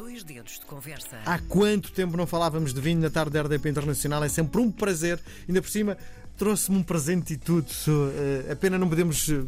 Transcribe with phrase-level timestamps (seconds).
[0.00, 1.18] Dois dedos de conversa.
[1.26, 4.24] Há quanto tempo não falávamos de vinho na tarde da RDP Internacional?
[4.24, 5.20] É sempre um prazer.
[5.46, 5.94] Ainda por cima,
[6.38, 7.68] trouxe-me um presente e tudo.
[7.86, 9.46] Uh, a pena não podemos uh,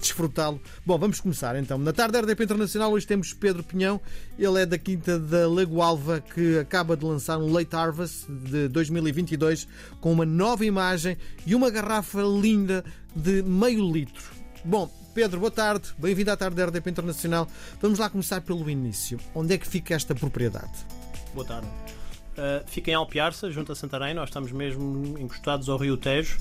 [0.00, 0.60] desfrutá-lo.
[0.84, 1.78] Bom, vamos começar então.
[1.78, 4.00] Na tarde da RDP Internacional, hoje temos Pedro Pinhão.
[4.36, 8.66] Ele é da Quinta da Lago Alva, que acaba de lançar um Late Harvest de
[8.66, 9.68] 2022
[10.00, 11.16] com uma nova imagem
[11.46, 12.84] e uma garrafa linda
[13.14, 14.41] de meio litro.
[14.64, 15.92] Bom, Pedro, boa tarde.
[15.98, 17.48] Bem-vindo à tarde da RDP Internacional.
[17.80, 19.18] Vamos lá começar pelo início.
[19.34, 20.72] Onde é que fica esta propriedade?
[21.34, 21.66] Boa tarde.
[21.66, 24.14] Uh, fica em Alpiarça, junto a Santarém.
[24.14, 26.38] Nós estamos mesmo encostados ao Rio Tejo,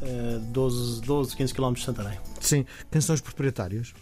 [0.00, 2.18] uh, 12, 12 15 km de Santarém.
[2.40, 2.64] Sim.
[2.90, 3.92] Quem são os proprietários?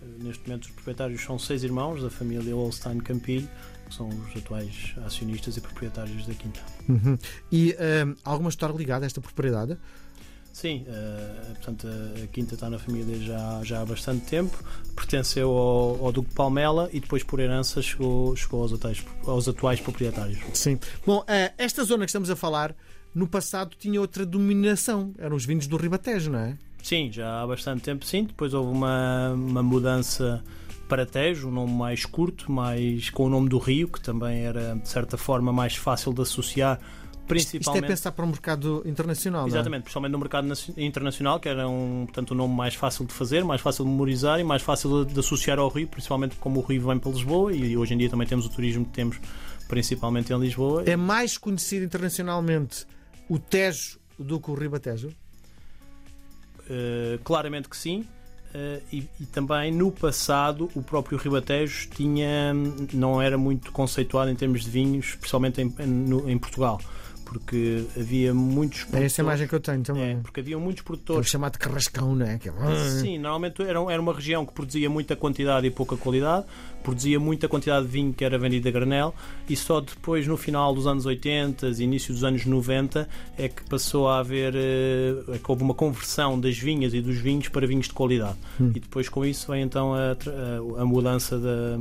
[0.00, 3.48] Uh, neste momento, os proprietários são seis irmãos da família Holstein Campilho,
[3.86, 6.60] que são os atuais acionistas e proprietários da quinta.
[6.88, 7.18] Uhum.
[7.52, 9.76] E uh, alguma história ligada a esta propriedade?
[10.52, 11.86] Sim, uh, portanto
[12.22, 14.56] a Quinta está na família já, já há bastante tempo,
[14.94, 19.80] pertenceu ao, ao Duque Palmela e depois por herança chegou, chegou aos, atuais, aos atuais
[19.80, 20.38] proprietários.
[20.52, 20.78] Sim.
[21.06, 22.74] Bom, uh, esta zona que estamos a falar,
[23.14, 26.58] no passado tinha outra dominação, eram os vinhos do Ribatejo, não é?
[26.82, 30.42] Sim, já há bastante tempo sim, depois houve uma, uma mudança
[30.90, 34.74] para Tejo, um nome mais curto, mais com o nome do rio, que também era
[34.74, 36.80] de certa forma mais fácil de associar
[37.30, 37.82] Principalmente...
[37.82, 39.80] Isto é pensar para o mercado internacional, Exatamente, não é?
[39.80, 43.60] principalmente no mercado internacional, que era um, portanto, um nome mais fácil de fazer, mais
[43.60, 46.88] fácil de memorizar e mais fácil de, de associar ao Rio, principalmente como o Rio
[46.88, 49.20] vem para Lisboa e hoje em dia também temos o turismo que temos
[49.68, 50.82] principalmente em Lisboa.
[50.84, 52.84] É mais conhecido internacionalmente
[53.28, 55.08] o Tejo do que o Ribatejo?
[56.60, 58.04] Uh, claramente que sim.
[58.52, 62.52] Uh, e, e, também no passado o próprio Ribatejo tinha
[62.92, 66.80] não era muito conceituado em termos de vinhos, principalmente em, em, em Portugal
[67.30, 70.02] porque havia muitos É essa imagem que eu tenho também.
[70.02, 71.28] É, porque havia muitos produtores.
[71.28, 72.38] É chamado de carrascão, não é?
[72.38, 72.48] Que...
[72.48, 72.52] é
[73.00, 76.46] Sim, normalmente era, era uma região que produzia muita quantidade e pouca qualidade,
[76.82, 79.14] produzia muita quantidade de vinho que era vendido a granel
[79.48, 83.64] e só depois, no final dos anos 80 e início dos anos 90, é que
[83.64, 84.54] passou a haver.
[84.54, 88.38] É que houve uma conversão das vinhas e dos vinhos para vinhos de qualidade.
[88.60, 88.72] Hum.
[88.74, 91.76] E depois, com isso, vem então a, a, a mudança da,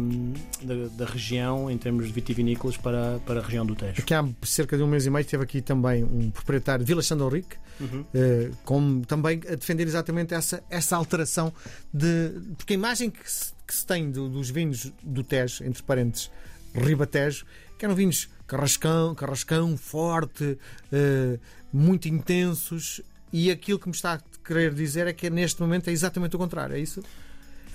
[0.62, 4.02] da, da, região em termos de vitivinícolas para, para a região do Tejo.
[4.02, 7.02] Aqui há cerca de um mês e meio esteve aqui também um proprietário de Vila
[7.02, 8.06] Sandoric, uhum.
[8.14, 11.54] eh, como também a defender exatamente essa, essa alteração
[11.94, 12.32] de.
[12.58, 16.32] Porque a imagem que se, que se tem do, dos vinhos do Tejo, entre parênteses,
[16.74, 17.46] Ribatejo,
[17.78, 20.58] que eram vinhos carrascão, carrascão forte,
[20.92, 21.38] eh,
[21.72, 23.00] muito intensos,
[23.32, 26.40] e aquilo que me está a querer dizer é que neste momento é exatamente o
[26.40, 27.04] contrário, é isso?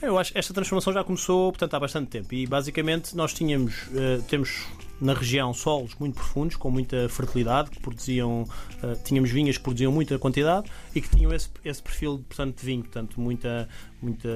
[0.03, 3.75] Eu acho que esta transformação já começou portanto, há bastante tempo e basicamente nós tínhamos,
[3.85, 4.67] uh, temos
[5.01, 9.93] na região solos muito profundos, com muita fertilidade, que produziam, uh, tínhamos vinhas que produziam
[9.93, 13.69] muita quantidade e que tinham esse, esse perfil portanto, de vinho, portanto, muita,
[14.01, 14.29] muita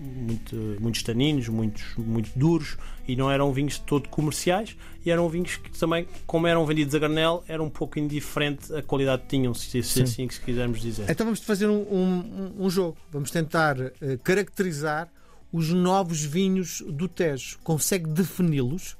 [0.00, 2.76] muito, muitos taninos, muitos, muito duros
[3.06, 6.94] e não eram vinhos de todo comerciais e eram vinhos que também, como eram vendidos
[6.94, 10.80] a granel, era um pouco indiferente a qualidade que tinham, se, se assim que quisermos
[10.80, 11.04] dizer.
[11.08, 13.92] Então vamos fazer um, um, um jogo, vamos tentar uh,
[14.24, 15.08] caracterizar
[15.52, 17.58] os novos vinhos do Tejo.
[17.62, 18.96] Consegue defini-los?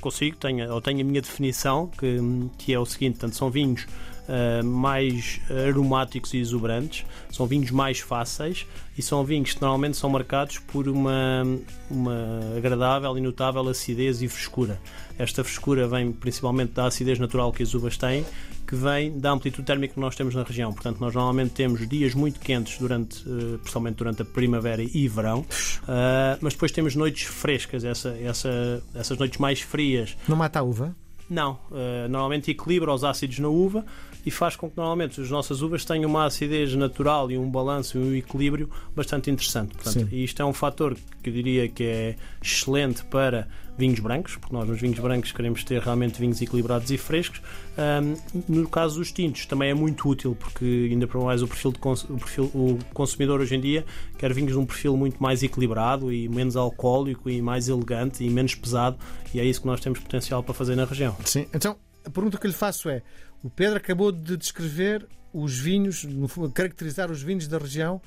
[0.00, 2.18] Consigo, tenho, eu tenho a minha definição, que,
[2.58, 3.86] que é o seguinte: portanto, são vinhos
[4.28, 8.66] uh, mais aromáticos e exuberantes, são vinhos mais fáceis
[8.96, 11.42] e são vinhos que normalmente são marcados por uma,
[11.90, 14.80] uma agradável e notável acidez e frescura.
[15.18, 18.24] Esta frescura vem principalmente da acidez natural que as uvas têm,
[18.70, 20.72] que vem da amplitude térmica que nós temos na região.
[20.72, 25.40] Portanto, nós normalmente temos dias muito quentes, durante, uh, principalmente durante a primavera e verão,
[25.40, 30.16] uh, mas depois temos noites frescas, essa, essa, essas noites mais frias.
[30.28, 30.94] Não mata a uva?
[31.28, 33.84] Não, uh, normalmente equilibra os ácidos na uva
[34.24, 37.98] e faz com que normalmente as nossas uvas tenham uma acidez natural e um balanço
[37.98, 39.74] e um equilíbrio bastante interessante.
[39.74, 43.48] Portanto, e isto é um fator que eu diria que é excelente para
[43.80, 47.42] vinhos brancos, porque nós nos vinhos brancos queremos ter realmente vinhos equilibrados e frescos.
[47.76, 48.14] Um,
[48.48, 51.78] no caso dos tintos também é muito útil, porque ainda para mais o perfil, de
[51.78, 53.84] cons o perfil o consumidor hoje em dia
[54.18, 58.30] quer vinhos de um perfil muito mais equilibrado e menos alcoólico e mais elegante e
[58.30, 58.98] menos pesado,
[59.34, 61.16] e é isso que nós temos potencial para fazer na região.
[61.24, 63.02] Sim, então a pergunta que lhe faço é:
[63.42, 66.06] o Pedro acabou de descrever os vinhos,
[66.54, 68.00] caracterizar os vinhos da região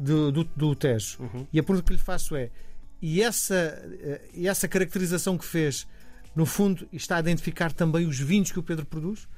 [0.00, 1.18] do, do, do Tejo.
[1.20, 1.46] Uhum.
[1.52, 2.50] E a pergunta que lhe faço é:
[3.00, 5.86] e essa, eh, e essa caracterização que fez,
[6.34, 9.28] no fundo, está a identificar também os vinhos que o Pedro produz?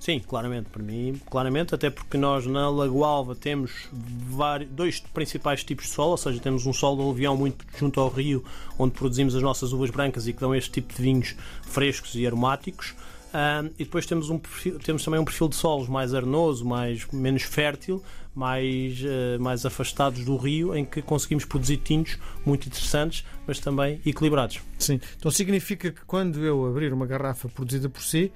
[0.00, 5.84] Sim, claramente, para mim, claramente, até porque nós na Lagoalva temos vários, dois principais tipos
[5.84, 8.42] de solo, ou seja, temos um solo de aluvião muito junto ao rio,
[8.78, 12.26] onde produzimos as nossas uvas brancas e que dão este tipo de vinhos frescos e
[12.26, 12.94] aromáticos.
[13.30, 17.06] Uh, e depois temos, um perfil, temos também um perfil de solos mais arenoso, mais,
[17.12, 18.02] menos fértil,
[18.34, 24.00] mais, uh, mais afastados do rio, em que conseguimos produzir tintos muito interessantes, mas também
[24.06, 24.60] equilibrados.
[24.78, 28.32] Sim, então significa que quando eu abrir uma garrafa produzida por si,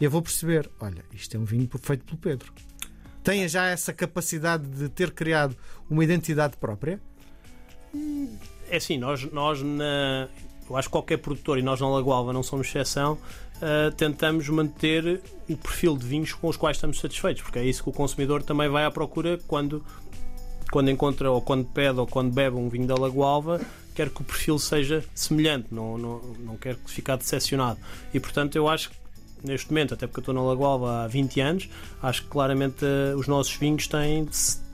[0.00, 2.52] eu vou perceber: olha, isto é um vinho feito pelo Pedro.
[3.22, 5.56] Tenha já essa capacidade de ter criado
[5.90, 7.00] uma identidade própria?
[8.70, 10.28] É assim, nós, nós na,
[10.68, 13.18] eu acho que qualquer produtor, e nós na Lagoalva não somos exceção,
[13.62, 17.82] uh, tentamos manter o perfil de vinhos com os quais estamos satisfeitos, porque é isso
[17.82, 19.84] que o consumidor também vai à procura quando,
[20.70, 23.60] quando encontra, ou quando pede, ou quando bebe um vinho da Lagoalva,
[23.94, 27.78] quer que o perfil seja semelhante, não, não, não quer ficar decepcionado.
[28.12, 28.96] E portanto, eu acho que
[29.42, 31.68] neste momento, até porque eu estou na Lagoalva há 20 anos,
[32.02, 34.26] acho que claramente uh, os nossos vinhos têm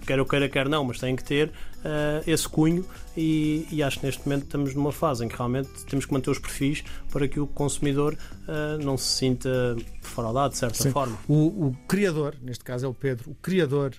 [0.07, 1.51] quer eu queira, quer não, mas tem que ter
[1.85, 2.85] uh, esse cunho
[3.17, 6.31] e, e, acho que neste momento estamos numa fase em que realmente temos que manter
[6.31, 6.83] os perfis
[7.13, 10.91] para que o consumidor uh, não se sinta defraudado de certa Sim.
[10.91, 11.17] forma.
[11.29, 13.95] O, o, criador, neste caso é o Pedro, o criador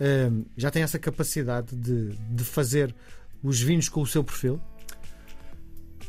[0.00, 2.94] uh, já tem essa capacidade de, de fazer
[3.42, 4.60] os vinhos com o seu perfil?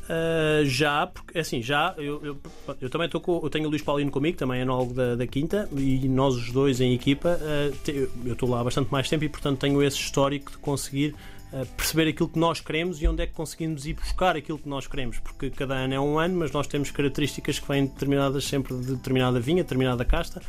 [0.05, 2.37] Uh, já, porque assim, já eu, eu,
[2.79, 5.25] eu também estou com, eu tenho o Luís Paulino comigo, também é enólogo da, da
[5.25, 9.09] Quinta, e nós os dois em equipa, uh, te, eu estou lá há bastante mais
[9.09, 11.15] tempo e portanto tenho esse histórico de conseguir
[11.51, 14.69] uh, perceber aquilo que nós queremos e onde é que conseguimos ir buscar aquilo que
[14.69, 18.45] nós queremos, porque cada ano é um ano, mas nós temos características que vêm determinadas
[18.45, 20.39] sempre de determinada vinha, determinada casta,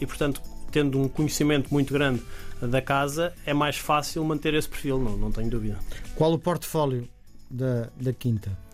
[0.00, 0.40] e portanto
[0.70, 2.22] tendo um conhecimento muito grande
[2.60, 5.78] da casa, é mais fácil manter esse perfil, não, não tenho dúvida.
[6.14, 7.08] Qual o portfólio
[7.50, 8.65] da, da Quinta?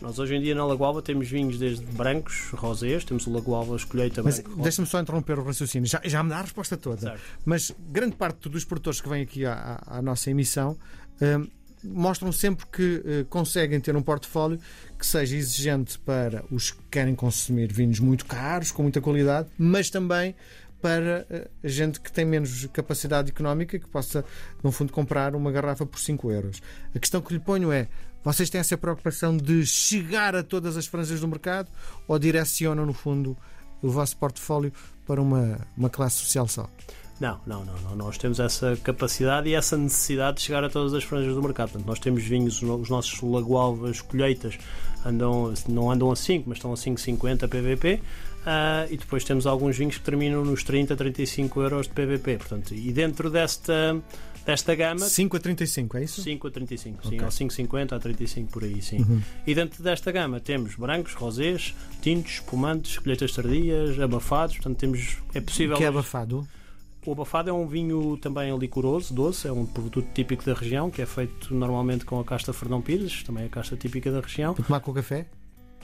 [0.00, 4.22] Nós hoje em dia na Lagoalva temos vinhos desde brancos, rosés, temos o Lagoalva escolheita
[4.22, 7.00] Mas deixa-me só interromper o raciocínio, já, já me dá a resposta toda.
[7.00, 7.20] Certo.
[7.44, 10.76] Mas grande parte dos produtores que vêm aqui à, à nossa emissão
[11.20, 11.46] hum,
[11.84, 14.58] mostram sempre que uh, conseguem ter um portfólio
[14.98, 19.90] que seja exigente para os que querem consumir vinhos muito caros, com muita qualidade, mas
[19.90, 20.34] também
[20.80, 21.26] para
[21.62, 24.24] a gente que tem menos capacidade económica que possa,
[24.62, 26.62] no fundo, comprar uma garrafa por 5 euros.
[26.94, 27.88] A questão que lhe ponho é:
[28.22, 31.68] vocês têm essa preocupação de chegar a todas as franjas do mercado
[32.06, 33.36] ou direcionam, no fundo,
[33.82, 34.72] o vosso portfólio
[35.06, 36.68] para uma, uma classe social só?
[37.20, 40.94] Não, não, não, não, Nós temos essa capacidade e essa necessidade de chegar a todas
[40.94, 41.72] as franjas do mercado.
[41.72, 44.58] Portanto, nós temos vinhos, os nossos lagoalvas, colheitas,
[45.04, 48.00] andam, não andam a 5, mas estão a 5,50 PVP.
[48.40, 52.38] Uh, e depois temos alguns vinhos que terminam nos 30, 35 euros de PVP.
[52.38, 54.00] Portanto, e dentro desta,
[54.50, 55.00] desta gama.
[55.06, 56.22] 5 a 35, é isso?
[56.22, 57.18] 5 a 35, okay.
[57.30, 58.98] sim, ou 5,50 a 35 por aí, sim.
[58.98, 59.22] Uhum.
[59.46, 64.56] E dentro desta gama temos brancos, rosés, tintos, espumantes, colheitas tardias, abafados.
[64.56, 65.18] Portanto, temos.
[65.34, 65.76] É possível.
[65.76, 66.46] O que é abafado?
[67.06, 71.00] O abafado é um vinho também licoroso, doce, é um produto típico da região, que
[71.00, 74.52] é feito normalmente com a casta Fernão Pires, também é a casta típica da região.
[74.52, 75.26] Para tomar com café?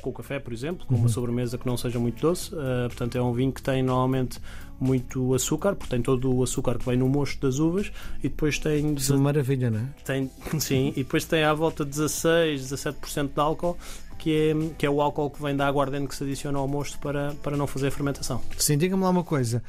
[0.00, 1.00] Com o café, por exemplo, com uhum.
[1.00, 2.54] uma sobremesa que não seja muito doce.
[2.54, 4.38] Uh, portanto, é um vinho que tem normalmente
[4.78, 8.58] muito açúcar, porque tem todo o açúcar que vem no mosto das uvas e depois
[8.58, 8.94] tem.
[8.94, 9.88] Isso é uma maravilha, não é?
[10.04, 13.76] Tem, sim, e depois tem à volta de 16, 17% de álcool.
[14.19, 16.98] Que é, que é o álcool que vem da aguardente que se adiciona ao mosto
[16.98, 18.40] para, para não fazer fermentação.
[18.56, 19.62] Sim, diga-me lá uma coisa: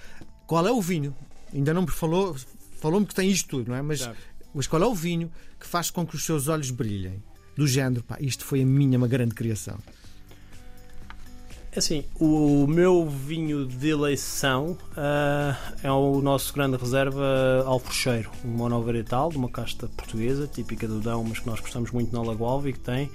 [0.48, 1.14] qual é o vinho
[1.54, 2.36] ainda não me falou,
[2.80, 3.82] falou-me que tem isto tudo, não é?
[3.82, 4.18] Mas, claro.
[4.54, 7.24] mas qual é o vinho que faz com que os seus olhos brilhem?
[7.56, 9.78] Do género, pá, isto foi a minha uma grande criação.
[11.78, 18.48] É assim, o meu vinho de eleição uh, é o nosso grande reserva alforcheiro, um
[18.48, 22.68] monovarietal de uma casta portuguesa, típica do Dão, mas que nós gostamos muito na Lagoalva
[22.68, 23.12] e que tem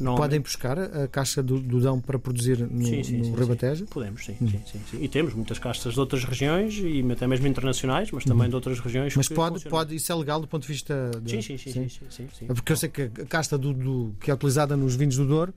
[0.00, 0.14] não...
[0.14, 3.84] Podem buscar a caixa do, do Dão para produzir no, sim, sim, no sim, Ribatejo?
[3.84, 3.90] Sim.
[3.92, 4.48] Podemos, sim, hum.
[4.48, 8.46] sim, sim, E temos muitas caixas de outras regiões e até mesmo internacionais, mas também
[8.46, 8.48] hum.
[8.48, 9.14] de outras regiões.
[9.14, 11.10] Mas pode, pode, isso é legal do ponto de vista.
[11.20, 11.32] De...
[11.32, 11.88] Sim, sim, sim, sim.
[12.08, 15.16] sim, sim, Porque eu sei que a casta do, do, que é utilizada nos vinhos
[15.16, 15.52] do Douro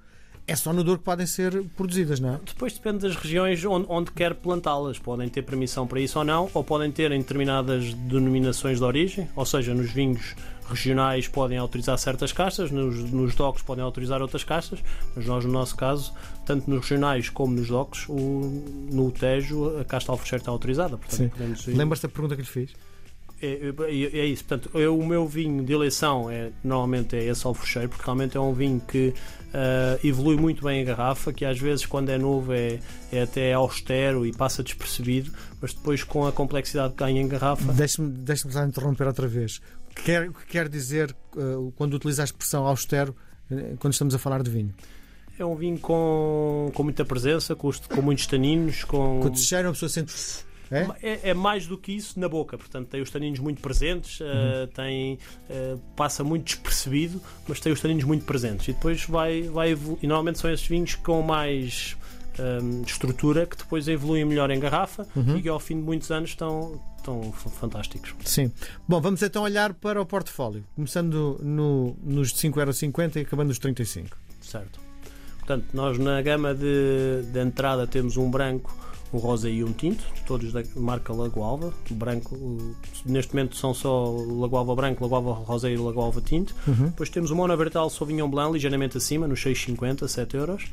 [0.50, 2.40] é só no Douro que podem ser produzidas, não é?
[2.44, 4.98] Depois depende das regiões onde, onde quer plantá-las.
[4.98, 9.30] Podem ter permissão para isso ou não, ou podem ter em determinadas denominações de origem,
[9.36, 10.36] ou seja, nos vinhos
[10.68, 14.80] regionais podem autorizar certas castas, nos, nos docks podem autorizar outras castas,
[15.16, 16.14] mas nós, no nosso caso,
[16.46, 20.98] tanto nos regionais como nos docks, o, no Tejo, a casta alfocheira está autorizada.
[20.98, 21.32] Portanto,
[21.68, 22.72] Lembras-te da pergunta que lhe fiz?
[23.42, 27.48] É, é, é, isso, portanto, eu, o meu vinho de eleição é normalmente é esse
[27.48, 29.14] alfocheiro, porque realmente é um vinho que
[29.54, 32.80] uh, evolui muito bem em garrafa, que às vezes quando é novo é,
[33.12, 37.72] é até austero e passa despercebido, mas depois com a complexidade que ganha em garrafa.
[37.74, 39.62] Deixe-me deixe interromper outra vez
[40.04, 43.16] quer, quer dizer uh, quando utiliza a expressão austero
[43.52, 44.74] uh, quando estamos a falar de vinho?
[45.38, 48.84] É um vinho com, com muita presença, com, com muitos taninos.
[48.84, 49.22] Com...
[49.22, 50.14] Quando cheira, a pessoa sente.
[50.72, 50.88] É?
[51.02, 51.34] É, é?
[51.34, 54.28] mais do que isso na boca, portanto tem os taninos muito presentes, uhum.
[54.28, 55.18] uh, tem,
[55.50, 60.08] uh, passa muito despercebido, mas tem os taninos muito presentes e depois vai, vai e
[60.08, 61.98] normalmente são esses vinhos com mais
[62.40, 65.38] um, estrutura que depois evoluem melhor em garrafa uhum.
[65.38, 68.14] e que ao fim de muitos anos estão, estão fantásticos.
[68.26, 68.52] Sim.
[68.88, 73.60] Bom, vamos então olhar para o portfólio, começando no, nos de 5,50€ e acabando nos
[73.60, 74.18] 35.
[74.42, 74.80] Certo.
[75.40, 78.76] Portanto, nós na gama de, de entrada temos um branco
[79.14, 82.38] um rosa e um tinto, todos da marca Lagoalva, branco,
[83.06, 86.56] neste momento são só Lagoalva branco, Lagoalva rosa e Lagoalva tinto.
[86.68, 86.86] Uhum.
[86.86, 90.66] Depois temos o Monovertal Sauvignon Blanc, ligeiramente acima, nos 6,50, 7 euros.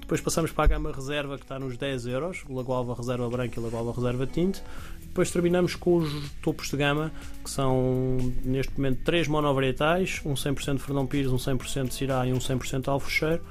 [0.00, 3.62] Depois passamos para a gama reserva que está nos 10 euros, Lagoalva reserva branca e
[3.62, 4.62] Lagoalva reserva tinto.
[5.00, 7.10] Depois terminamos com os topos de gama,
[7.42, 12.38] que são neste momento 3 monovarietais, um 100% Fernão Pires, um 100% Cirá e um
[12.38, 13.42] 100% Alfocheiro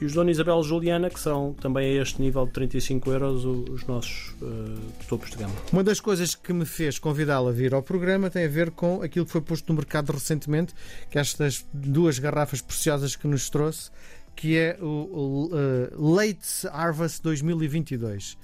[0.00, 3.86] e os Dona Isabel Juliana, que são também a este nível de 35 euros os
[3.86, 5.54] nossos uh, topos de gama.
[5.72, 9.02] Uma das coisas que me fez convidá-la a vir ao programa tem a ver com
[9.02, 10.74] aquilo que foi posto no mercado recentemente,
[11.10, 13.90] que é estas duas garrafas preciosas que nos trouxe,
[14.34, 18.36] que é o, o uh, Late Harvest 2022.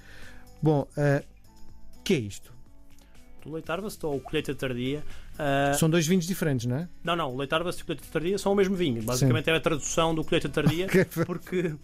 [0.62, 1.24] Bom, o uh, eh,
[2.04, 2.52] que é isto?
[3.44, 5.02] O Late Harvest ou colheita tardia
[5.40, 6.88] Uh, são dois vinhos diferentes, não é?
[7.02, 7.40] Não, não.
[7.50, 9.02] Harvest e o Colheita Tardia são o mesmo vinho.
[9.02, 9.50] Basicamente Sim.
[9.52, 10.86] é a tradução do Colheita Tardia,
[11.24, 11.74] porque, porque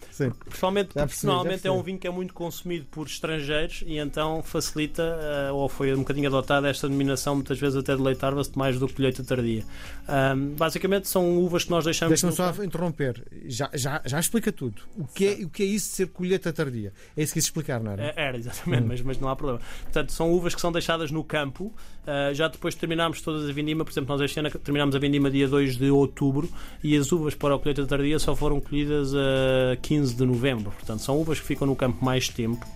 [0.44, 5.02] principalmente personalmente é um vinho que é muito consumido por estrangeiros e então facilita,
[5.50, 8.78] uh, ou foi um bocadinho adotada esta denominação, muitas vezes até de Leite Harvest, mais
[8.78, 9.64] do que Colheita Tardia.
[10.06, 12.20] Um, basicamente são uvas que nós deixamos.
[12.20, 13.25] Deixa-me só interromper.
[13.46, 14.82] Já, já, já explica tudo.
[14.96, 16.92] O que, é, o que é isso de ser colheita tardia?
[17.16, 18.04] É isso que quis explicar, não era?
[18.04, 18.88] É, era, exatamente, hum.
[18.88, 19.60] mas, mas não há problema.
[19.82, 21.75] Portanto, são uvas que são deixadas no campo,
[22.06, 25.30] uh, já depois terminamos todas a vindima, por exemplo, nós este ano terminámos a vindima
[25.30, 26.48] dia 2 de outubro
[26.82, 30.70] e as uvas para a colheita tardia só foram colhidas a 15 de novembro.
[30.70, 32.66] Portanto, são uvas que ficam no campo mais tempo.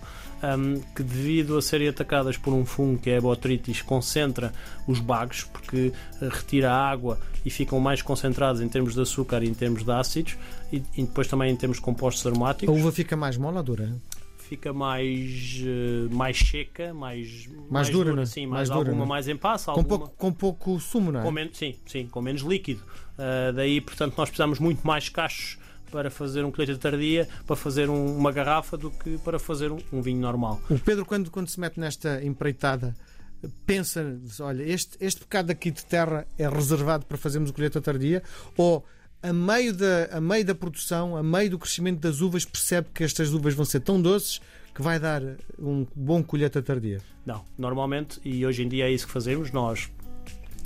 [0.43, 4.51] Um, que devido a serem atacadas por um fungo que é a botritis concentra
[4.87, 9.43] os bagos porque uh, retira a água e ficam mais concentrados em termos de açúcar
[9.43, 10.35] e em termos de ácidos
[10.73, 12.75] e, e depois também em termos de compostos aromáticos.
[12.75, 13.93] A uva fica mais mole ou dura?
[14.51, 19.05] Fica mais, uh, mais seca, mais, mais, mais dura, dura sim, mais, mais dura, alguma
[19.05, 19.65] mais em passo.
[19.65, 19.87] Com, alguma...
[19.87, 21.23] pouco, com pouco sumo, não é?
[21.23, 22.81] Com menos, sim, sim, com menos líquido.
[23.13, 25.57] Uh, daí, portanto, nós precisamos muito mais cachos
[25.89, 29.79] para fazer um colheita tardia, para fazer um, uma garrafa, do que para fazer um,
[29.93, 30.59] um, vinho normal.
[30.69, 32.93] O Pedro, quando, quando se mete nesta empreitada,
[33.65, 38.21] pensa, olha, este, este bocado aqui de terra é reservado para fazermos o colheita tardia,
[38.57, 38.83] ou
[39.23, 43.03] a meio, da, a meio da produção, a meio do crescimento das uvas, percebe que
[43.03, 44.41] estas uvas vão ser tão doces
[44.73, 45.21] que vai dar
[45.59, 47.01] um bom colheita tardia?
[47.25, 49.91] Não, normalmente, e hoje em dia é isso que fazemos, nós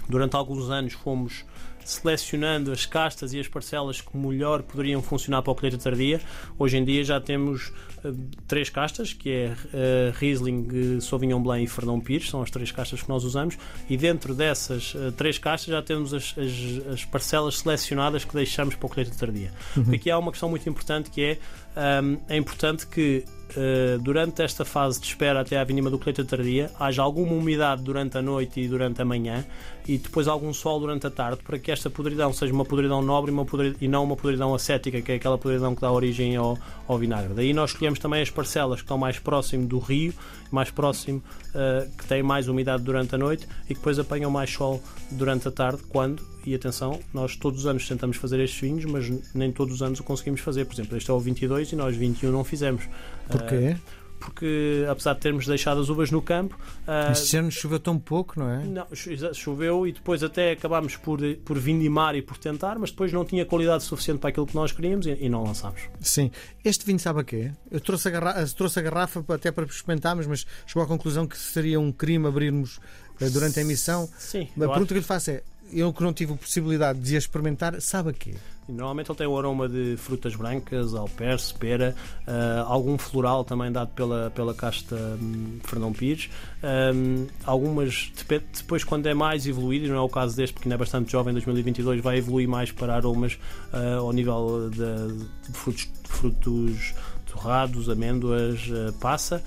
[0.07, 1.43] durante alguns anos fomos
[1.85, 6.19] selecionando as castas e as parcelas que melhor poderiam funcionar para a colheita tardia.
[6.57, 7.71] Hoje em dia já temos
[8.03, 8.13] uh,
[8.47, 13.03] três castas, que é uh, Riesling, Sauvignon Blanc e Fernão Pires, são as três castas
[13.03, 13.57] que nós usamos,
[13.89, 18.75] e dentro dessas uh, três castas já temos as, as, as, parcelas selecionadas que deixamos
[18.75, 19.51] para a colheita tardia.
[19.77, 19.93] Uhum.
[19.93, 24.65] Aqui há uma questão muito importante que é, um, é importante que Uh, durante esta
[24.65, 28.59] fase de espera até à vindima do colheita tardia, haja alguma umidade durante a noite
[28.59, 29.45] e durante a manhã
[29.87, 33.31] e depois algum sol durante a tarde para que esta podridão seja uma podridão nobre
[33.31, 36.57] e, podridão, e não uma podridão acética, que é aquela podridão que dá origem ao,
[36.87, 37.33] ao vinagre.
[37.33, 40.13] Daí nós escolhemos também as parcelas que estão mais próximo do rio,
[40.51, 44.49] mais próximo, uh, que têm mais umidade durante a noite e que depois apanham mais
[44.51, 48.85] sol durante a tarde, quando, e atenção, nós todos os anos tentamos fazer estes vinhos,
[48.85, 50.65] mas nem todos os anos o conseguimos fazer.
[50.65, 52.87] Por exemplo, este é o 22 e nós 21 não fizemos.
[53.27, 53.75] Porquê?
[53.75, 56.57] Uh, porque apesar de termos deixado as uvas no campo.
[56.87, 58.63] Uh, este ano choveu tão pouco, não é?
[58.63, 58.87] Não,
[59.33, 63.45] choveu e depois até acabámos por, por vindimar e por tentar, mas depois não tinha
[63.45, 65.81] qualidade suficiente para aquilo que nós queríamos e, e não lançámos.
[65.99, 66.31] Sim.
[66.63, 67.51] Este vinho sabe a quê?
[67.69, 71.37] Eu trouxe a, garrafa, trouxe a garrafa até para experimentarmos, mas chegou à conclusão que
[71.37, 72.77] seria um crime abrirmos
[73.21, 74.09] uh, durante a emissão.
[74.17, 74.47] Sim.
[74.55, 74.85] A pergunta acho...
[74.87, 78.35] que lhe faço é: eu que não tive a possibilidade de experimentar, sabe a quê?
[78.67, 81.95] Normalmente ele tem o aroma de frutas brancas, alperce, pera,
[82.27, 86.31] uh, algum floral também dado pela, pela casta um, Fernão Pires.
[86.63, 88.11] Um, algumas,
[88.57, 91.11] depois, quando é mais evoluído, e não é o caso deste, porque ainda é bastante
[91.11, 93.37] jovem, em 2022 vai evoluir mais para aromas
[93.71, 96.95] uh, ao nível de, de frutos, frutos
[97.27, 99.43] torrados, amêndoas, uh, passa.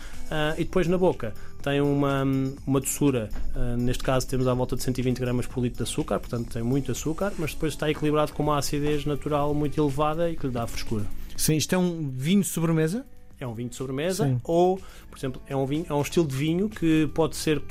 [0.57, 2.25] e depois na boca tem uma,
[2.67, 6.19] uma doçura, uh, neste caso temos à volta de 120 gramas por litro de açúcar,
[6.19, 10.37] portanto tem muito açúcar, mas depois está equilibrado com uma acidez natural muito elevada e
[10.37, 11.05] que lhe dá frescura.
[11.37, 13.05] Sim, isto é um vinho de sobremesa?
[13.41, 14.41] É um vinho de sobremesa Sim.
[14.45, 14.79] ou,
[15.09, 17.63] por exemplo, é um, vinho, é um estilo de vinho que pode ser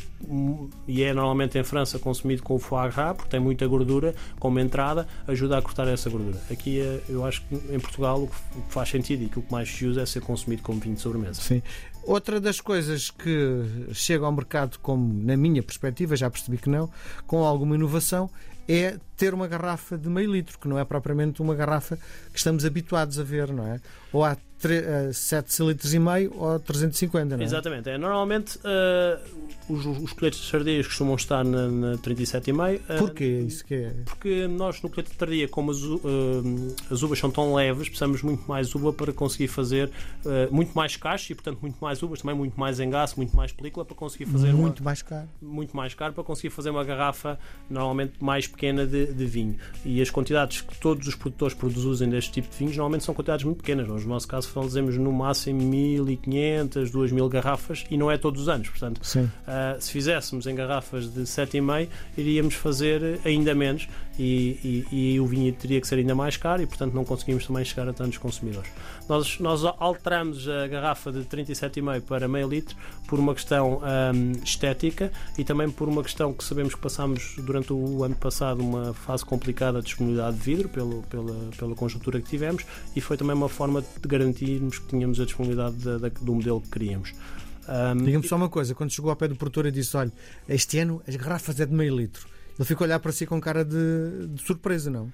[0.87, 4.59] e é normalmente em França consumido com o foie gras porque tem muita gordura como
[4.59, 6.41] entrada, ajuda a cortar essa gordura.
[6.49, 9.69] Aqui eh, eu acho que em Portugal o que faz sentido e aquilo que mais
[9.69, 11.41] se usa é ser consumido como vinho de sobremesa.
[11.41, 11.61] Sim.
[12.03, 16.89] Outra das coisas que chega ao mercado, como na minha perspectiva, já percebi que não,
[17.25, 18.29] com alguma inovação,
[18.67, 21.97] é ter uma garrafa de meio litro, que não é propriamente uma garrafa
[22.31, 23.81] que estamos habituados a ver, não é?
[24.13, 24.37] Ou há
[25.13, 27.45] 7 litros e meio ou 350, não é?
[27.45, 27.89] Exatamente.
[27.89, 32.79] É, normalmente uh, os, os coletes de sardinhas costumam estar na, na 37,5.
[32.79, 33.93] Uh, Porquê isso que é?
[34.05, 36.01] Porque nós no colete de tardia, como as, uh,
[36.89, 39.91] as uvas são tão leves, precisamos muito mais uva para conseguir fazer
[40.25, 43.51] uh, muito mais caixa e, portanto, muito mais uvas, também muito mais engaço, muito mais
[43.51, 45.29] película para conseguir fazer muito uma, mais caro.
[45.39, 47.37] Muito mais caro para conseguir fazer uma garrafa
[47.69, 49.55] normalmente mais pequena de, de vinho.
[49.85, 53.45] E as quantidades que todos os produtores produzem deste tipo de vinhos normalmente são quantidades
[53.45, 53.87] muito pequenas.
[53.87, 58.69] No nosso caso, fazemos no máximo 1500, 2000 garrafas e não é todos os anos.
[58.69, 61.87] Portanto, uh, se fizéssemos em garrafas de 7,5,
[62.17, 63.87] iríamos fazer ainda menos
[64.19, 67.45] e, e, e, o vinho teria que ser ainda mais caro e, portanto, não conseguimos
[67.45, 68.69] também chegar a tantos consumidores.
[69.07, 72.75] Nós, nós alteramos a garrafa de 37,5 para meio litro
[73.07, 77.71] por uma questão um, estética e também por uma questão que sabemos que passámos durante
[77.71, 82.29] o ano passado uma fase complicada de disponibilidade de vidro pelo, pela, pela conjuntura que
[82.29, 86.35] tivemos e foi também uma forma de garantirmos que tínhamos a disponibilidade da, da, do
[86.35, 87.13] modelo que queríamos.
[87.67, 90.11] Um, Diga-me só uma coisa, quando chegou ao pé do produtor e disse: Olha,
[90.47, 92.27] este ano as garrafas é de meio litro,
[92.57, 95.05] ele ficou a olhar para si com cara de, de surpresa, não?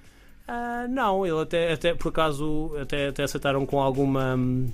[0.47, 4.69] Uh, não, ele até, até por acaso até, até aceitaram com alguma hum,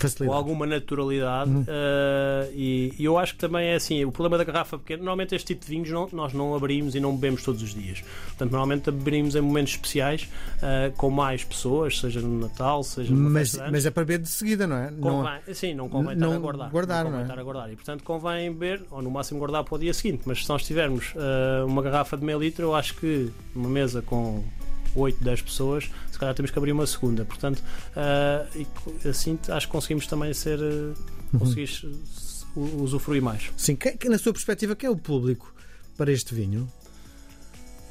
[0.00, 0.30] Facilidade.
[0.30, 1.62] com alguma naturalidade uhum.
[1.62, 5.34] uh, e, e, eu acho que também é assim o problema da garrafa porque normalmente
[5.34, 8.50] este tipo de vinhos não, nós não abrimos e não bebemos todos os dias portanto
[8.50, 13.56] normalmente abrimos em momentos especiais uh, com mais pessoas seja no Natal seja no mas,
[13.70, 14.90] mas é para beber de seguida não é?
[14.90, 17.22] Convém, não, sim, não convém não estar a guardar, guardar não, não, é?
[17.22, 20.22] estar a guardar e portanto convém beber ou no máximo guardar para o dia seguinte
[20.26, 24.02] mas se nós tivermos uh, uma garrafa de meio litro eu acho que uma mesa
[24.02, 24.42] com
[24.94, 25.90] 8, 10 pessoas,
[26.20, 27.24] calhar temos que abrir uma segunda.
[27.24, 27.62] Portanto,
[27.96, 30.58] uh, assim acho que conseguimos também ser.
[30.60, 30.94] Uh,
[31.38, 31.70] conseguir
[32.56, 32.82] uhum.
[32.82, 33.50] usufruir mais.
[33.56, 35.54] Sim, que, que, na sua perspectiva, quem é o público
[35.96, 36.68] para este vinho?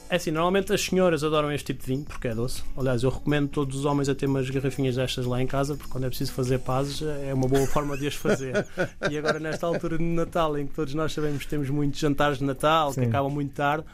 [0.09, 2.63] É assim, normalmente as senhoras adoram este tipo de vinho porque é doce.
[2.75, 5.91] Aliás, eu recomendo todos os homens a ter umas garrafinhas destas lá em casa porque
[5.91, 8.65] quando é preciso fazer pazes é uma boa forma de as fazer.
[9.09, 12.39] e agora, nesta altura de Natal, em que todos nós sabemos que temos muitos jantares
[12.39, 13.01] de Natal Sim.
[13.01, 13.85] que acabam muito tarde,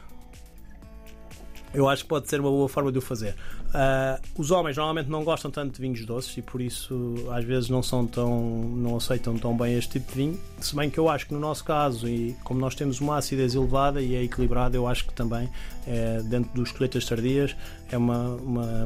[1.76, 3.34] eu acho que pode ser uma boa forma de o fazer.
[3.66, 7.68] Uh, os homens normalmente não gostam tanto de vinhos doces e por isso às vezes
[7.68, 8.40] não são tão
[8.74, 10.40] não aceitam tão bem este tipo de vinho.
[10.58, 13.54] Se bem que eu acho que no nosso caso e como nós temos uma acidez
[13.54, 15.50] elevada e é equilibrada, eu acho que também
[15.86, 17.54] é, dentro dos colhetas tardias
[17.90, 18.84] é uma, uma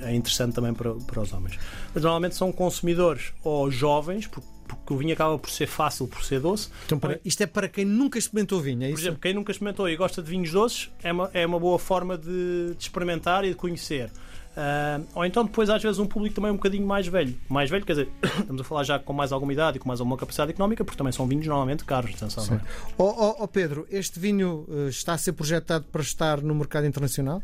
[0.00, 1.56] é interessante também para, para os homens.
[1.94, 6.22] Mas normalmente são consumidores ou jovens, porque porque o vinho acaba por ser fácil, por
[6.22, 6.68] ser doce.
[6.86, 8.94] Então, para, isto é para quem nunca experimentou vinho, é isso?
[8.94, 11.78] Por exemplo, quem nunca experimentou e gosta de vinhos doces, é uma, é uma boa
[11.78, 14.10] forma de, de experimentar e de conhecer.
[14.58, 17.86] Uh, ou então depois às vezes um público também um bocadinho mais velho mais velho,
[17.86, 18.08] quer dizer,
[18.40, 20.98] estamos a falar já com mais alguma idade e com mais alguma capacidade económica porque
[20.98, 22.60] também são vinhos normalmente caros atenção, é?
[22.98, 26.88] oh, oh, oh, Pedro, este vinho uh, está a ser projetado para estar no mercado
[26.88, 27.40] internacional?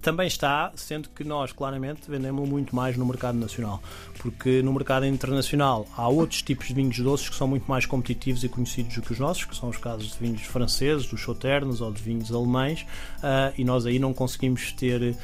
[0.00, 3.82] Também está, sendo que nós claramente vendemos muito mais no mercado nacional,
[4.18, 8.44] porque no mercado internacional há outros tipos de vinhos doces que são muito mais competitivos
[8.44, 11.80] e conhecidos do que os nossos, que são os casos de vinhos franceses, dos sauternes
[11.80, 15.16] ou de vinhos alemães, uh, e nós aí não conseguimos ter uh,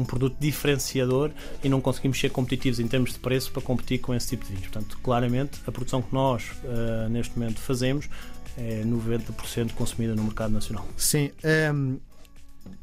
[0.00, 1.30] um produto diferenciador
[1.62, 4.52] e não conseguimos ser competitivos em termos de preço para competir com esse tipo de
[4.52, 4.68] vinhos.
[4.68, 8.08] Portanto, claramente, a produção que nós uh, neste momento fazemos
[8.56, 10.86] é 90% consumida no mercado nacional.
[10.96, 11.30] Sim.
[11.44, 11.96] Um ehm,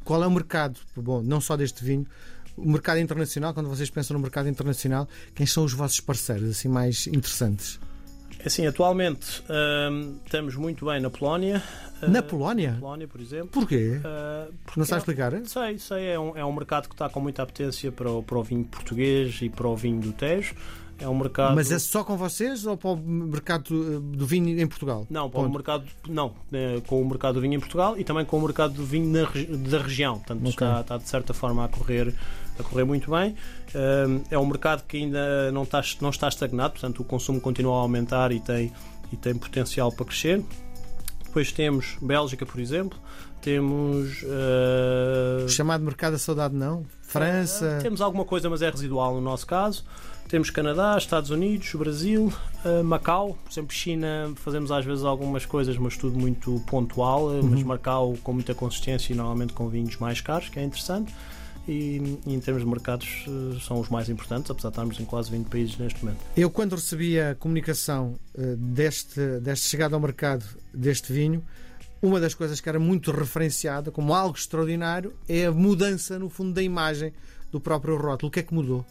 [0.04, 2.06] qual é o mercado, bom, não só deste vinho,
[2.58, 6.70] o mercado internacional, quando vocês pensam no mercado internacional, quem são os vossos parceiros assim
[6.70, 7.80] mais interessantes?
[8.40, 9.44] É assim, atualmente
[9.92, 11.64] hum, estamos muito bem na Polónia.
[12.08, 12.74] Na uh, Polónia?
[12.74, 13.48] Na Polónia, por exemplo.
[13.48, 14.00] Porquê?
[14.00, 15.34] Uh, não sabe explicar?
[15.34, 16.10] É, sei, sei.
[16.10, 18.64] É um, é um mercado que está com muita apetência para o, para o vinho
[18.66, 20.54] português e para o vinho do Tejo.
[20.98, 21.56] É um mercado.
[21.56, 25.06] Mas é só com vocês ou para o mercado do vinho em Portugal?
[25.10, 25.50] Não, para Ponto.
[25.50, 25.86] o mercado.
[26.08, 28.86] Não, é, com o mercado do vinho em Portugal e também com o mercado do
[28.86, 29.28] vinho na,
[29.70, 30.16] da região.
[30.16, 30.52] Portanto, okay.
[30.52, 32.14] está, está de certa forma a correr,
[32.58, 33.36] a correr muito bem.
[34.32, 37.82] É um mercado que ainda não está, não está estagnado, portanto, o consumo continua a
[37.82, 38.72] aumentar e tem,
[39.12, 40.42] e tem potencial para crescer.
[41.26, 42.98] Depois temos Bélgica, por exemplo,
[43.42, 44.24] temos.
[44.24, 45.50] Uh...
[45.50, 46.86] Chamado mercado da saudade, não?
[47.02, 47.78] França.
[47.78, 49.84] Uh, temos alguma coisa, mas é residual no nosso caso.
[50.28, 52.34] Temos Canadá, Estados Unidos, Brasil,
[52.66, 57.44] uh, Macau, por exemplo, China, fazemos às vezes algumas coisas, mas tudo muito pontual, uhum.
[57.44, 61.14] mas Macau com muita consistência e normalmente com vinhos mais caros, que é interessante.
[61.68, 65.06] E, e, em termos de mercados uh, são os mais importantes, apesar de estarmos em
[65.06, 66.20] quase 20 países neste momento.
[66.36, 71.44] Eu, quando recebi a comunicação uh, deste, deste chegada ao mercado deste vinho,
[72.02, 76.54] uma das coisas que era muito referenciada como algo extraordinário é a mudança, no fundo,
[76.54, 77.14] da imagem
[77.52, 78.30] do próprio rótulo.
[78.30, 78.86] O que é que mudou?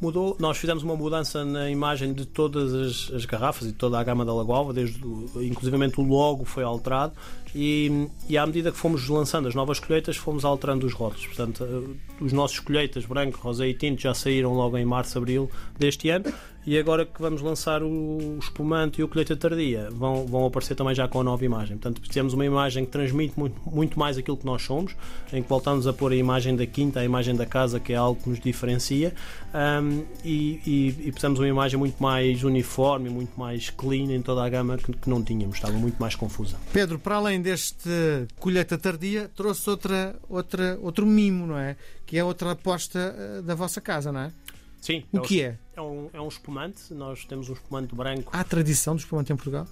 [0.00, 4.02] Mudou, nós fizemos uma mudança na imagem de todas as, as garrafas e toda a
[4.02, 7.12] gama da Lagoa, desde o logo foi alterado
[7.54, 11.26] e, e à medida que fomos lançando as novas colheitas, fomos alterando os rótulos.
[11.26, 15.50] Portanto, eh, os nossos colheitas branco, rosé e tinto já saíram logo em março, abril
[15.78, 16.32] deste ano
[16.70, 20.94] e agora que vamos lançar o espumante e o colheita tardia, vão, vão aparecer também
[20.94, 21.76] já com a nova imagem.
[21.76, 24.94] Portanto, temos uma imagem que transmite muito, muito mais aquilo que nós somos,
[25.32, 27.96] em que voltamos a pôr a imagem da quinta, a imagem da casa, que é
[27.96, 29.12] algo que nos diferencia,
[29.52, 34.44] um, e, e, e precisamos uma imagem muito mais uniforme, muito mais clean em toda
[34.44, 36.56] a gama que, que não tínhamos, estava muito mais confusa.
[36.72, 37.90] Pedro, para além deste
[38.38, 41.74] colheita tardia, trouxe outra, outra, outro mimo, não é?
[42.06, 44.32] Que é outra aposta uh, da vossa casa, não é?
[44.80, 45.04] Sim.
[45.12, 45.58] O é que é?
[45.76, 46.92] É um, é um espumante.
[46.92, 48.30] Nós temos um espumante branco.
[48.34, 49.66] Há tradição do espumante em Portugal?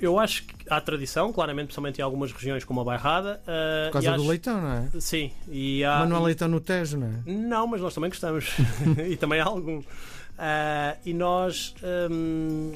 [0.00, 3.42] Eu acho que há tradição, claramente, principalmente em algumas regiões como a Bairrada.
[3.42, 4.22] Uh, Por causa acho...
[4.22, 4.90] do leitão, não é?
[5.00, 5.30] Sim.
[5.48, 6.00] E há...
[6.00, 7.30] Mas não há leitão no Tejo, não é?
[7.30, 8.52] Não, mas nós também gostamos.
[9.08, 9.78] e também há algum.
[9.80, 9.84] Uh,
[11.04, 11.74] e nós.
[12.10, 12.72] Um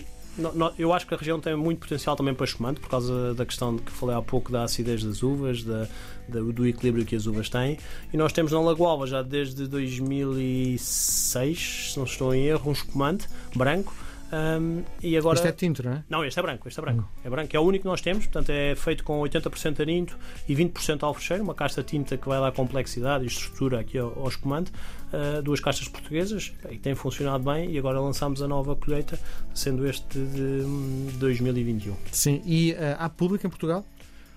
[0.79, 3.77] eu acho que a região tem muito potencial também para espumante, por causa da questão
[3.77, 5.89] que falei há pouco da acidez das uvas, da,
[6.31, 7.79] da, do equilíbrio que as uvas têm.
[8.13, 13.29] E nós temos na Lagoa já desde 2006, se não estou em erro, um espumante
[13.55, 13.93] branco
[14.33, 15.35] um, e agora...
[15.35, 16.05] Isto é tinto, não é?
[16.09, 17.03] Não, este é branco, este é branco.
[17.03, 17.21] Hum.
[17.25, 20.17] É branco, é o único que nós temos, portanto é feito com 80% arinto
[20.49, 24.29] e 20% alfrecheiro, uma casta tinta que vai dar complexidade e estrutura aqui ao, ao
[24.29, 24.71] espumante,
[25.13, 29.19] uh, duas castas portuguesas, e tem funcionado bem e agora lançamos a nova colheita,
[29.53, 30.63] sendo este de
[31.19, 31.93] 2021.
[31.93, 33.85] Hum, Sim, e uh, há público em Portugal?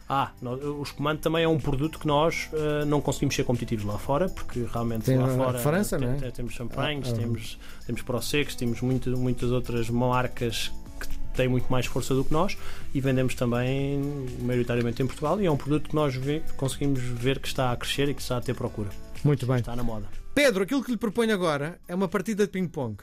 [0.07, 3.97] Ah, o espumante também é um produto que nós uh, não conseguimos ser competitivos lá
[3.97, 6.31] fora, porque realmente tem lá fora França, tem, é?
[6.31, 7.19] temos champanhes, ah, ah.
[7.19, 12.33] temos, temos Prosecos, temos muito, muitas outras marcas que têm muito mais força do que
[12.33, 12.57] nós
[12.93, 14.01] e vendemos também
[14.41, 17.77] maioritariamente em Portugal e é um produto que nós vê, conseguimos ver que está a
[17.77, 18.89] crescer e que está a ter procura.
[19.23, 19.57] Muito bem.
[19.57, 20.07] Está na moda.
[20.35, 22.97] Pedro, aquilo que lhe proponho agora é uma partida de ping-pong,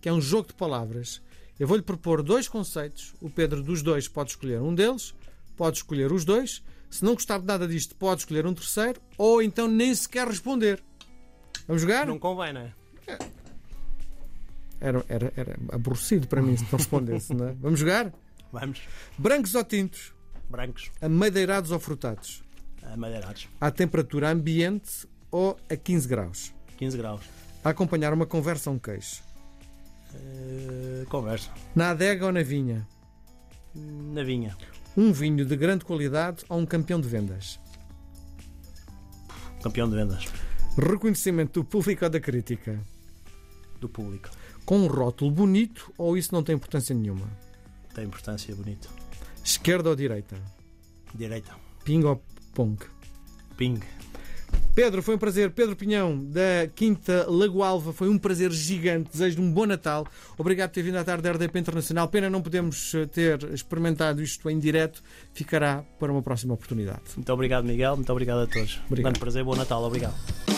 [0.00, 1.22] que é um jogo de palavras.
[1.60, 5.14] Eu vou-lhe propor dois conceitos, o Pedro dos dois pode escolher um deles
[5.56, 6.62] pode escolher os dois.
[6.90, 10.82] Se não gostar de nada disto, pode escolher um terceiro, ou então nem sequer responder.
[11.66, 12.06] Vamos jogar?
[12.06, 12.72] Não convém, não é?
[14.80, 17.52] Era, era, era aborrecido para mim se não respondesse, não é?
[17.58, 18.12] Vamos jogar?
[18.52, 18.82] Vamos.
[19.18, 20.12] Brancos ou tintos?
[20.48, 20.90] Brancos.
[21.00, 22.44] Amadeirados ou frutados?
[22.82, 23.48] Amadeirados.
[23.60, 26.54] À temperatura ambiente ou a 15 graus?
[26.76, 27.22] 15 graus.
[27.64, 29.22] A acompanhar uma conversa ou um queijo?
[30.14, 31.50] Uh, conversa.
[31.74, 32.86] Na adega ou na vinha?
[33.74, 34.56] Na vinha.
[34.96, 37.58] Um vinho de grande qualidade ou um campeão de vendas?
[39.62, 40.24] Campeão de vendas.
[40.76, 42.80] Reconhecimento do público ou da crítica?
[43.80, 44.30] Do público.
[44.64, 47.26] Com um rótulo bonito ou isso não tem importância nenhuma?
[47.94, 48.88] Tem importância, bonito.
[49.44, 50.36] Esquerda ou direita?
[51.14, 51.54] Direita.
[51.84, 52.22] Ping ou
[52.54, 52.78] pong?
[53.56, 53.80] Ping.
[54.74, 55.50] Pedro, foi um prazer.
[55.52, 59.10] Pedro Pinhão, da Quinta Lago Alva, foi um prazer gigante.
[59.12, 60.04] Desejo-lhe um bom Natal.
[60.36, 62.08] Obrigado por ter vindo à tarde da RDP Internacional.
[62.08, 65.02] Pena não podemos eh, ter experimentado isto em direto.
[65.32, 67.02] Ficará para uma próxima oportunidade.
[67.14, 67.94] Muito obrigado, Miguel.
[67.94, 68.80] Muito obrigado a todos.
[68.86, 68.98] Obrigado.
[68.98, 69.44] Um grande prazer.
[69.44, 69.82] Bom Natal.
[69.84, 70.53] Obrigado.